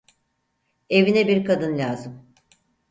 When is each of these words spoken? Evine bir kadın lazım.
Evine 0.89 1.27
bir 1.27 1.45
kadın 1.45 1.77
lazım. 1.77 2.25